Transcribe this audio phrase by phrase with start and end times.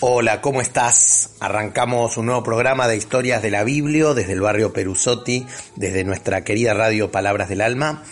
[0.00, 1.30] Hola, ¿cómo estás?
[1.40, 6.44] Arrancamos un nuevo programa de historias de la Biblia desde el barrio Perusotti, desde nuestra
[6.44, 8.04] querida radio Palabras del Alma.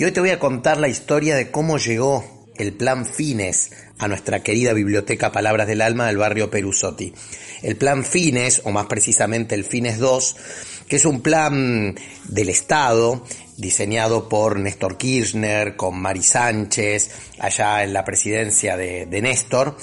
[0.00, 2.24] Y hoy te voy a contar la historia de cómo llegó
[2.56, 7.14] el plan Fines a nuestra querida biblioteca Palabras del Alma del barrio Perusotti.
[7.62, 10.36] El plan Fines, o más precisamente el Fines 2,
[10.92, 13.24] que es un plan del Estado
[13.56, 19.74] diseñado por Néstor Kirchner, con Mari Sánchez, allá en la presidencia de, de, Néstor,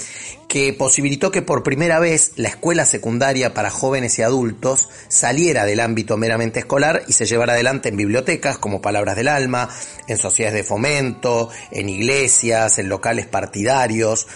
[0.47, 5.79] que posibilitó que por primera vez la escuela secundaria para jóvenes y adultos saliera del
[5.79, 9.67] ámbito meramente escolar y se llevara adelante en bibliotecas como Palabras del Alma,
[10.07, 14.27] en sociedades de fomento, en iglesias, en locales partidarios.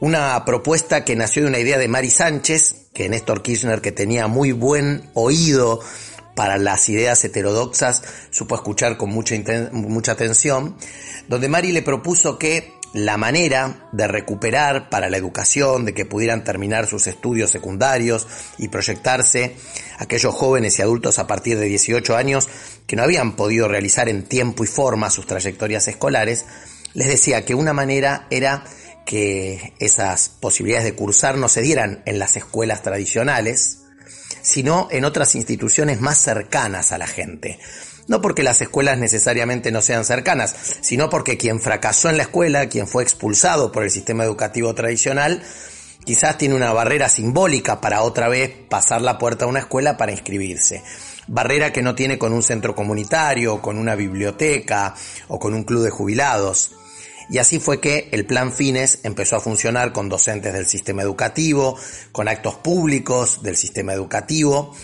[0.00, 4.26] Una propuesta que nació de una idea de Mari Sánchez, que Néstor Kirchner, que tenía
[4.26, 5.80] muy buen oído
[6.38, 9.34] para las ideas heterodoxas, supo escuchar con mucha,
[9.72, 10.76] mucha atención,
[11.26, 16.44] donde Mari le propuso que la manera de recuperar para la educación, de que pudieran
[16.44, 19.56] terminar sus estudios secundarios y proyectarse
[19.98, 22.48] aquellos jóvenes y adultos a partir de 18 años
[22.86, 26.44] que no habían podido realizar en tiempo y forma sus trayectorias escolares,
[26.94, 28.62] les decía que una manera era
[29.04, 33.87] que esas posibilidades de cursar no se dieran en las escuelas tradicionales,
[34.48, 37.58] sino en otras instituciones más cercanas a la gente.
[38.06, 42.70] No porque las escuelas necesariamente no sean cercanas, sino porque quien fracasó en la escuela,
[42.70, 45.42] quien fue expulsado por el sistema educativo tradicional,
[46.02, 50.12] quizás tiene una barrera simbólica para otra vez pasar la puerta a una escuela para
[50.12, 50.82] inscribirse.
[51.26, 54.94] Barrera que no tiene con un centro comunitario, con una biblioteca
[55.28, 56.70] o con un club de jubilados.
[57.30, 61.78] Y así fue que el Plan Fines empezó a funcionar con docentes del sistema educativo,
[62.12, 64.74] con actos públicos del sistema educativo,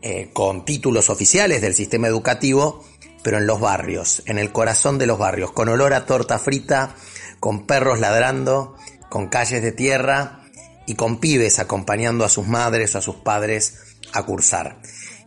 [0.00, 2.84] eh, con títulos oficiales del sistema educativo,
[3.22, 6.94] pero en los barrios, en el corazón de los barrios, con olor a torta frita,
[7.40, 8.76] con perros ladrando,
[9.10, 10.40] con calles de tierra
[10.86, 13.74] y con pibes acompañando a sus madres o a sus padres
[14.12, 14.78] a cursar.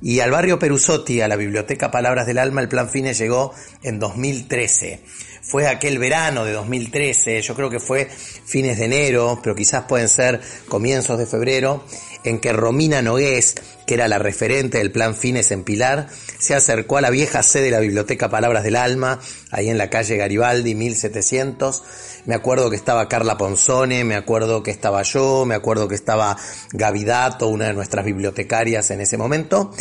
[0.02, 3.53] Y al barrio Perusotti, a la Biblioteca Palabras del Alma, el Plan Fines llegó
[3.84, 5.02] en 2013
[5.47, 10.09] fue aquel verano de 2013, yo creo que fue fines de enero, pero quizás pueden
[10.09, 11.85] ser comienzos de febrero,
[12.29, 13.55] en que Romina Nogués,
[13.85, 17.65] que era la referente del plan Fines en Pilar, se acercó a la vieja sede
[17.65, 19.19] de la Biblioteca Palabras del Alma,
[19.51, 21.83] ahí en la calle Garibaldi 1700.
[22.25, 26.37] Me acuerdo que estaba Carla Ponzone, me acuerdo que estaba yo, me acuerdo que estaba
[26.73, 29.71] Gavidato, una de nuestras bibliotecarias en ese momento,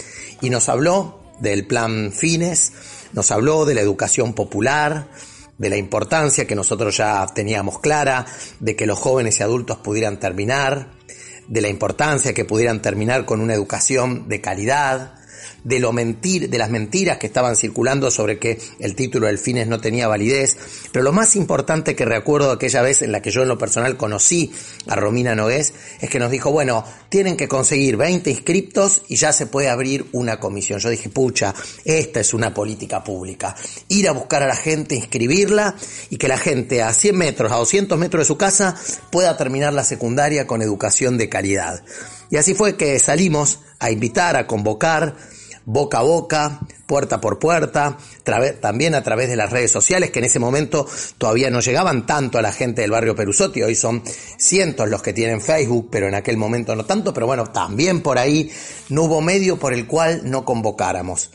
[0.40, 2.72] y nos habló del plan Fines,
[3.12, 5.08] nos habló de la educación popular,
[5.58, 8.26] de la importancia que nosotros ya teníamos clara,
[8.60, 10.95] de que los jóvenes y adultos pudieran terminar,
[11.48, 15.14] de la importancia que pudieran terminar con una educación de calidad,
[15.66, 19.66] de, lo mentir, de las mentiras que estaban circulando sobre que el título del Fines
[19.66, 20.56] no tenía validez,
[20.92, 23.96] pero lo más importante que recuerdo aquella vez en la que yo en lo personal
[23.96, 24.52] conocí
[24.86, 29.32] a Romina Nogués es que nos dijo, bueno, tienen que conseguir 20 inscriptos y ya
[29.32, 30.78] se puede abrir una comisión.
[30.78, 31.52] Yo dije, pucha,
[31.84, 33.56] esta es una política pública.
[33.88, 35.74] Ir a buscar a la gente, inscribirla
[36.10, 38.76] y que la gente a 100 metros, a 200 metros de su casa
[39.10, 41.82] pueda terminar la secundaria con educación de calidad.
[42.30, 45.16] Y así fue que salimos a invitar, a convocar
[45.66, 47.98] boca a boca, puerta por puerta,
[48.60, 50.86] también a través de las redes sociales, que en ese momento
[51.18, 54.02] todavía no llegaban tanto a la gente del barrio Perusotti, hoy son
[54.38, 58.16] cientos los que tienen Facebook, pero en aquel momento no tanto, pero bueno, también por
[58.18, 58.50] ahí
[58.88, 61.32] no hubo medio por el cual no convocáramos.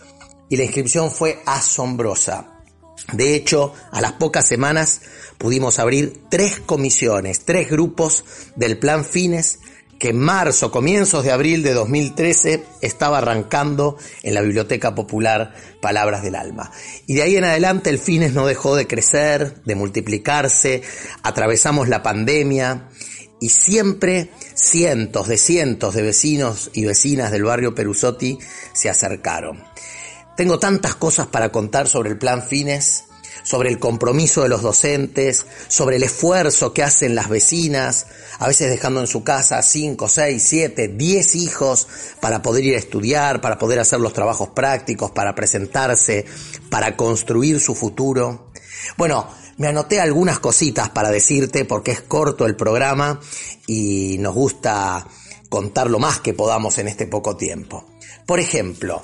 [0.50, 2.62] Y la inscripción fue asombrosa.
[3.14, 5.02] De hecho, a las pocas semanas
[5.38, 8.24] pudimos abrir tres comisiones, tres grupos
[8.56, 9.60] del plan Fines
[10.02, 16.24] que en marzo, comienzos de abril de 2013, estaba arrancando en la Biblioteca Popular Palabras
[16.24, 16.72] del Alma.
[17.06, 20.82] Y de ahí en adelante el Fines no dejó de crecer, de multiplicarse,
[21.22, 22.90] atravesamos la pandemia
[23.40, 28.40] y siempre cientos de cientos de vecinos y vecinas del barrio Perusotti
[28.74, 29.64] se acercaron.
[30.36, 33.04] Tengo tantas cosas para contar sobre el plan Fines,
[33.44, 38.08] sobre el compromiso de los docentes, sobre el esfuerzo que hacen las vecinas,
[38.40, 41.88] a veces dejando en su casa 5, 6, 7, 10 hijos
[42.20, 46.26] para poder ir a estudiar, para poder hacer los trabajos prácticos, para presentarse,
[46.70, 48.52] para construir su futuro.
[48.98, 49.28] Bueno,
[49.58, 53.20] me anoté algunas cositas para decirte porque es corto el programa
[53.68, 55.06] y nos gusta
[55.50, 57.86] contar lo más que podamos en este poco tiempo.
[58.26, 59.02] Por ejemplo,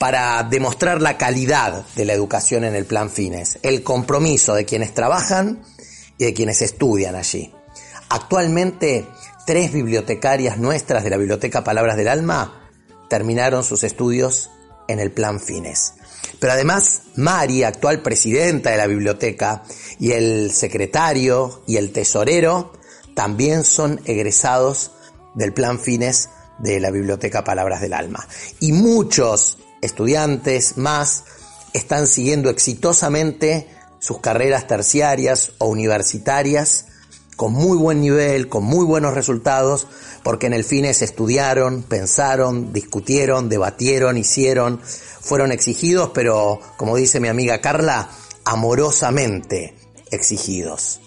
[0.00, 4.94] para demostrar la calidad de la educación en el plan Fines, el compromiso de quienes
[4.94, 5.62] trabajan
[6.16, 7.52] y de quienes estudian allí.
[8.08, 9.06] Actualmente,
[9.44, 12.70] tres bibliotecarias nuestras de la Biblioteca Palabras del Alma
[13.10, 14.48] terminaron sus estudios
[14.88, 15.92] en el plan Fines.
[16.38, 19.64] Pero además, Mari, actual presidenta de la biblioteca,
[19.98, 22.72] y el secretario y el tesorero
[23.14, 24.92] también son egresados
[25.34, 28.26] del plan Fines de la Biblioteca Palabras del Alma.
[28.60, 31.24] Y muchos estudiantes más
[31.72, 33.68] están siguiendo exitosamente
[33.98, 36.86] sus carreras terciarias o universitarias
[37.36, 39.86] con muy buen nivel, con muy buenos resultados,
[40.22, 47.28] porque en el Fines estudiaron, pensaron, discutieron, debatieron, hicieron, fueron exigidos, pero como dice mi
[47.28, 48.10] amiga Carla,
[48.44, 49.74] amorosamente
[50.10, 51.00] exigidos.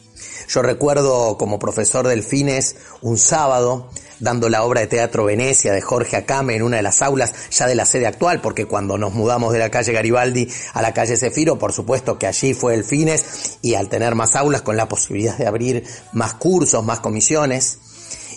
[0.47, 3.89] Yo recuerdo como profesor del Fines un sábado
[4.23, 7.67] dando la obra de teatro Venecia de Jorge Acame en una de las aulas ya
[7.67, 11.17] de la sede actual, porque cuando nos mudamos de la calle Garibaldi a la calle
[11.17, 14.87] Cefiro, por supuesto que allí fue el Fines y al tener más aulas con la
[14.87, 15.83] posibilidad de abrir
[16.13, 17.79] más cursos, más comisiones.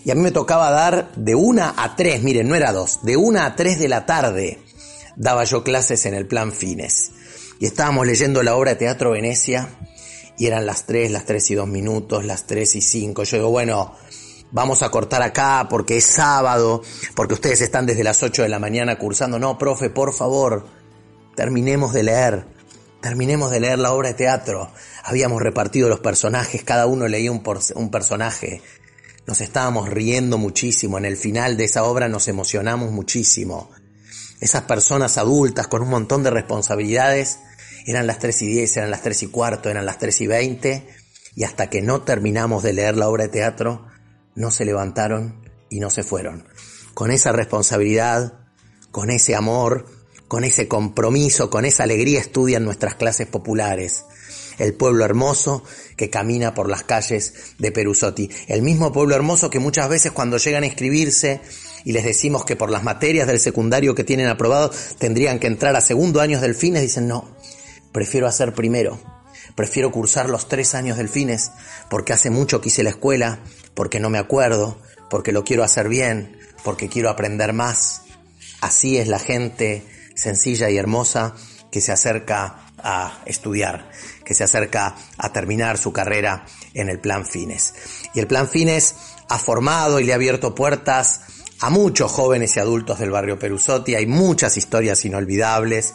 [0.04, 3.16] Y a mí me tocaba dar de una a tres, miren, no era dos, de
[3.16, 4.58] una a tres de la tarde
[5.16, 7.12] daba yo clases en el plan Fines.
[7.58, 9.68] Y estábamos leyendo la obra de Teatro Venecia
[10.38, 13.24] y eran las 3, las 3 y 2 minutos, las 3 y 5.
[13.24, 13.94] Yo digo, bueno,
[14.56, 16.82] vamos a cortar acá porque es sábado,
[17.14, 19.38] porque ustedes están desde las 8 de la mañana cursando.
[19.38, 20.66] No, profe, por favor,
[21.36, 22.46] terminemos de leer.
[23.02, 24.72] Terminemos de leer la obra de teatro.
[25.04, 27.42] Habíamos repartido los personajes, cada uno leía un,
[27.74, 28.62] un personaje.
[29.26, 30.96] Nos estábamos riendo muchísimo.
[30.96, 33.70] En el final de esa obra nos emocionamos muchísimo.
[34.40, 37.40] Esas personas adultas con un montón de responsabilidades
[37.84, 40.88] eran las 3 y 10, eran las 3 y cuarto, eran las 3 y 20
[41.34, 43.86] y hasta que no terminamos de leer la obra de teatro
[44.36, 46.46] no se levantaron y no se fueron.
[46.94, 48.34] Con esa responsabilidad,
[48.92, 49.86] con ese amor,
[50.28, 54.04] con ese compromiso, con esa alegría estudian nuestras clases populares.
[54.58, 55.62] El pueblo hermoso
[55.96, 58.30] que camina por las calles de Perusotti.
[58.48, 61.40] El mismo pueblo hermoso que muchas veces cuando llegan a inscribirse
[61.84, 65.76] y les decimos que por las materias del secundario que tienen aprobado tendrían que entrar
[65.76, 67.28] a segundo años del fines, dicen no,
[67.92, 68.98] prefiero hacer primero.
[69.54, 71.52] Prefiero cursar los tres años del fines
[71.88, 73.40] porque hace mucho que hice la escuela,
[73.76, 78.02] porque no me acuerdo, porque lo quiero hacer bien, porque quiero aprender más.
[78.60, 79.84] Así es la gente
[80.16, 81.34] sencilla y hermosa
[81.70, 83.90] que se acerca a estudiar,
[84.24, 87.74] que se acerca a terminar su carrera en el plan Fines.
[88.14, 88.94] Y el plan Fines
[89.28, 91.20] ha formado y le ha abierto puertas
[91.60, 93.94] a muchos jóvenes y adultos del barrio Perusotti.
[93.94, 95.94] Hay muchas historias inolvidables,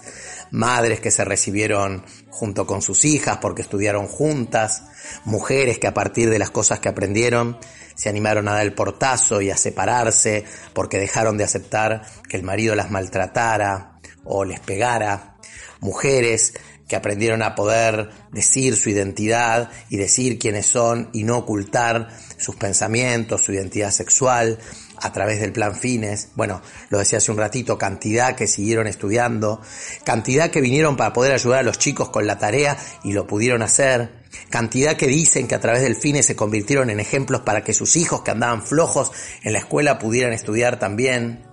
[0.51, 4.83] madres que se recibieron junto con sus hijas porque estudiaron juntas,
[5.25, 7.57] mujeres que a partir de las cosas que aprendieron
[7.95, 12.43] se animaron a dar el portazo y a separarse porque dejaron de aceptar que el
[12.43, 15.35] marido las maltratara o les pegara,
[15.81, 16.53] mujeres
[16.91, 22.57] que aprendieron a poder decir su identidad y decir quiénes son y no ocultar sus
[22.57, 24.59] pensamientos, su identidad sexual,
[24.97, 29.61] a través del plan Fines, bueno, lo decía hace un ratito, cantidad que siguieron estudiando,
[30.03, 33.61] cantidad que vinieron para poder ayudar a los chicos con la tarea y lo pudieron
[33.61, 34.11] hacer,
[34.49, 37.95] cantidad que dicen que a través del Fines se convirtieron en ejemplos para que sus
[37.95, 41.50] hijos que andaban flojos en la escuela pudieran estudiar también,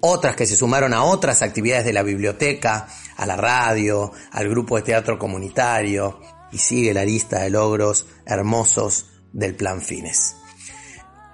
[0.00, 4.76] otras que se sumaron a otras actividades de la biblioteca, a la radio, al grupo
[4.76, 6.20] de teatro comunitario,
[6.52, 10.36] y sigue la lista de logros hermosos del plan Fines.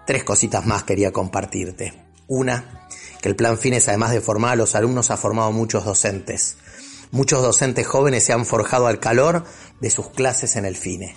[0.06, 1.92] Tres cositas más quería compartirte.
[2.26, 2.88] Una,
[3.20, 6.56] que el plan Fines, además de formar a los alumnos, ha formado muchos docentes.
[7.10, 9.44] Muchos docentes jóvenes se han forjado al calor
[9.80, 11.14] de sus clases en el FINE.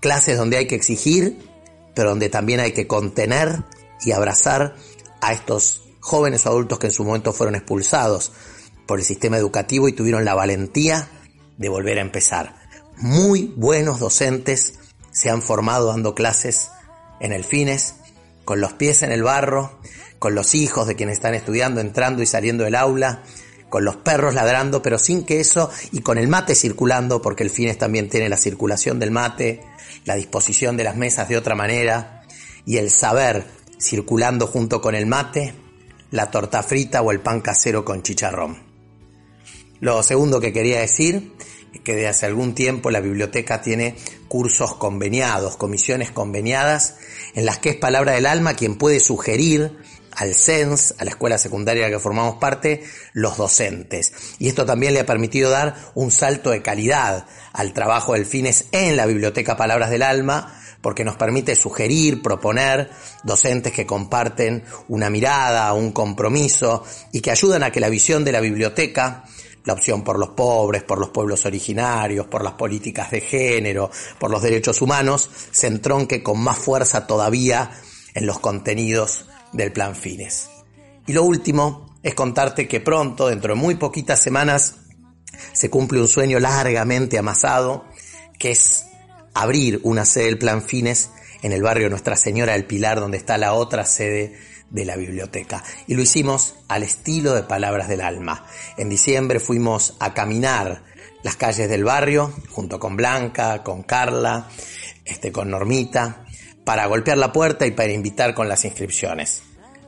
[0.00, 1.38] Clases donde hay que exigir,
[1.94, 3.64] pero donde también hay que contener
[4.04, 4.76] y abrazar
[5.20, 8.32] a estos jóvenes o adultos que en su momento fueron expulsados
[8.86, 11.08] por el sistema educativo y tuvieron la valentía
[11.58, 12.56] de volver a empezar.
[12.96, 14.78] Muy buenos docentes
[15.12, 16.70] se han formado dando clases
[17.20, 17.94] en el FINES
[18.44, 19.78] con los pies en el barro,
[20.18, 23.22] con los hijos de quienes están estudiando, entrando y saliendo del aula,
[23.68, 27.50] con los perros ladrando, pero sin que eso, y con el mate circulando, porque el
[27.50, 29.60] Fines también tiene la circulación del mate,
[30.06, 32.22] la disposición de las mesas de otra manera,
[32.64, 33.44] y el saber
[33.78, 35.54] circulando junto con el mate,
[36.10, 38.62] la torta frita o el pan casero con chicharrón.
[39.80, 41.32] Lo segundo que quería decir
[41.72, 43.96] es que de hace algún tiempo la biblioteca tiene
[44.26, 46.96] cursos conveniados, comisiones conveniadas,
[47.34, 49.78] en las que es palabra del alma quien puede sugerir
[50.12, 54.12] al CENS, a la escuela secundaria de la que formamos parte, los docentes.
[54.40, 58.64] Y esto también le ha permitido dar un salto de calidad al trabajo del Fines
[58.72, 62.90] en la Biblioteca Palabras del Alma, porque nos permite sugerir, proponer
[63.24, 68.32] docentes que comparten una mirada, un compromiso y que ayudan a que la visión de
[68.32, 69.24] la biblioteca
[69.64, 74.30] la opción por los pobres, por los pueblos originarios, por las políticas de género, por
[74.30, 77.70] los derechos humanos, se entronque con más fuerza todavía
[78.14, 80.48] en los contenidos del plan Fines.
[81.06, 84.76] Y lo último es contarte que pronto, dentro de muy poquitas semanas,
[85.52, 87.84] se cumple un sueño largamente amasado,
[88.38, 88.86] que es
[89.38, 91.10] abrir una sede del plan Fines
[91.42, 94.36] en el barrio Nuestra Señora del Pilar, donde está la otra sede
[94.70, 95.62] de la biblioteca.
[95.86, 98.44] Y lo hicimos al estilo de Palabras del Alma.
[98.76, 100.82] En diciembre fuimos a caminar
[101.22, 104.48] las calles del barrio, junto con Blanca, con Carla,
[105.04, 106.24] este, con Normita,
[106.64, 109.42] para golpear la puerta y para invitar con las inscripciones.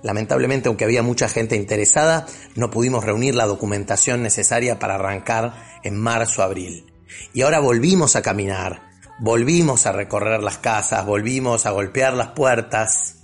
[0.04, 5.98] Lamentablemente, aunque había mucha gente interesada, no pudimos reunir la documentación necesaria para arrancar en
[5.98, 6.86] marzo-abril.
[7.32, 8.89] Y ahora volvimos a caminar,
[9.20, 13.18] volvimos a recorrer las casas, volvimos a golpear las puertas.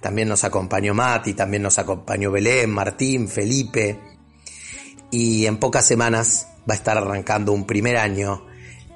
[0.00, 4.00] También nos acompañó Mati, también nos acompañó Belén, Martín, Felipe.
[5.10, 8.46] Y en pocas semanas va a estar arrancando un primer año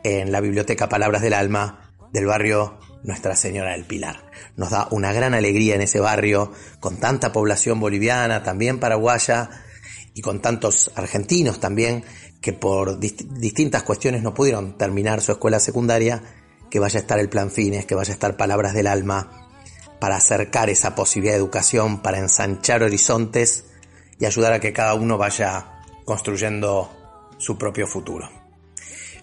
[0.03, 4.31] en la Biblioteca Palabras del Alma del barrio nuestra Señora del Pilar.
[4.57, 9.49] Nos da una gran alegría en ese barrio, con tanta población boliviana, también paraguaya,
[10.13, 12.05] y con tantos argentinos también,
[12.43, 16.23] que por distintas cuestiones no pudieron terminar su escuela secundaria,
[16.71, 19.49] que vaya a estar el plan Fines, que vaya a estar Palabras del Alma,
[20.01, 23.65] para acercar esa posibilidad de educación, para ensanchar horizontes
[24.19, 26.91] y ayudar a que cada uno vaya construyendo
[27.39, 28.31] su propio futuro.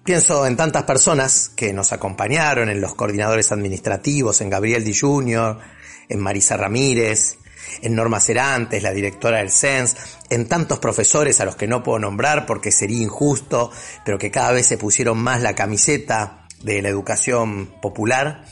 [0.04, 5.60] Pienso en tantas personas que nos acompañaron, en los coordinadores administrativos, en Gabriel Di Junior,
[6.08, 7.38] en Marisa Ramírez,
[7.82, 9.98] en Norma Cerantes, la directora del CENS,
[10.30, 13.72] en tantos profesores a los que no puedo nombrar porque sería injusto,
[14.06, 18.46] pero que cada vez se pusieron más la camiseta de la educación popular.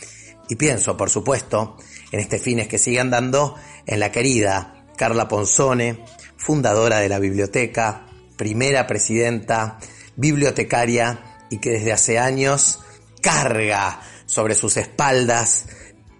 [0.47, 1.77] Y pienso, por supuesto,
[2.11, 5.99] en este fines que siguen dando, en la querida Carla Ponzone,
[6.37, 8.05] fundadora de la biblioteca,
[8.37, 9.79] primera presidenta,
[10.15, 12.79] bibliotecaria y que desde hace años
[13.21, 15.67] carga sobre sus espaldas,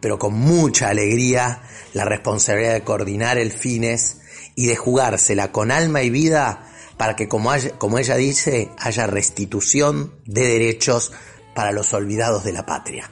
[0.02, 1.62] pero con mucha alegría,
[1.94, 4.22] la responsabilidad de coordinar el fines
[4.56, 10.16] y de jugársela con alma y vida para que, como, como ella dice, haya restitución
[10.26, 11.12] de derechos
[11.56, 13.10] para los olvidados de la patria.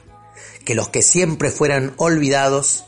[0.64, 2.84] Que los que siempre fueran olvidados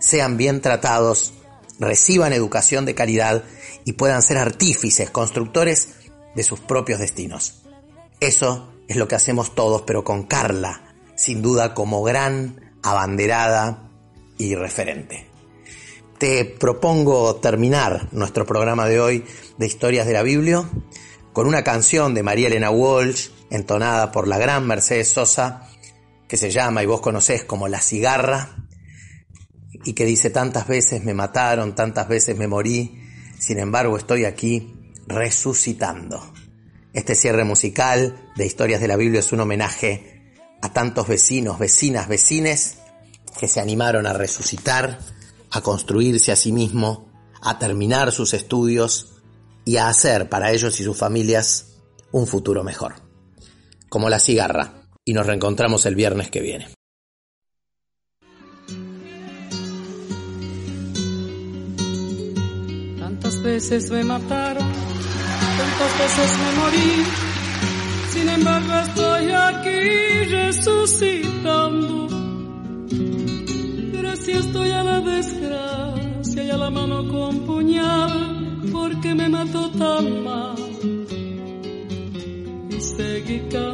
[0.00, 1.32] sean bien tratados,
[1.78, 3.44] reciban educación de calidad
[3.84, 5.90] y puedan ser artífices, constructores
[6.34, 7.62] de sus propios destinos.
[8.20, 13.90] Eso es lo que hacemos todos, pero con Carla, sin duda como gran abanderada
[14.38, 15.26] y referente.
[16.18, 19.24] Te propongo terminar nuestro programa de hoy
[19.58, 20.68] de Historias de la Biblia
[21.32, 25.68] con una canción de María Elena Walsh, entonada por la gran Mercedes Sosa,
[26.26, 28.56] que se llama y vos conocés como La Cigarra,
[29.84, 33.00] y que dice tantas veces me mataron, tantas veces me morí,
[33.38, 36.32] sin embargo estoy aquí resucitando.
[36.92, 40.32] Este cierre musical de Historias de la Biblia es un homenaje
[40.62, 42.78] a tantos vecinos, vecinas, vecines
[43.38, 44.98] que se animaron a resucitar,
[45.50, 47.08] a construirse a sí mismo,
[47.42, 49.12] a terminar sus estudios
[49.64, 51.74] y a hacer para ellos y sus familias
[52.10, 53.03] un futuro mejor.
[53.94, 54.72] Como la cigarra.
[55.04, 56.66] Y nos reencontramos el viernes que viene.
[62.98, 64.94] Tantas veces me mataron
[65.58, 67.04] tantas veces me morí,
[68.12, 72.08] sin embargo estoy aquí resucitando.
[73.92, 80.24] Gracias estoy a la desgracia y a la mano con puñal, porque me mató tan
[80.24, 80.56] mal.
[82.70, 83.73] Y seguí cantando,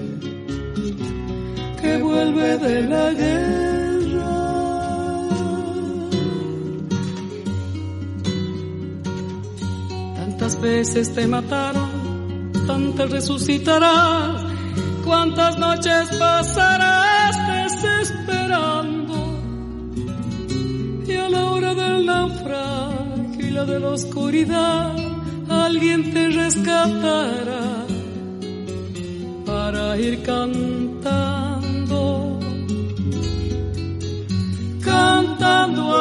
[1.91, 4.31] que vuelve de la guerra.
[10.15, 11.89] Tantas veces te mataron,
[12.65, 14.41] tantas resucitarás,
[15.03, 19.15] cuántas noches pasarás desesperando.
[21.07, 24.95] Y a la hora del naufragio y la de la oscuridad,
[25.49, 27.85] alguien te rescatará
[29.45, 31.40] para ir cantando,